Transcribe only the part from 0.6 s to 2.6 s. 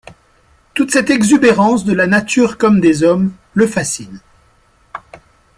Toute cette exubérance, de la nature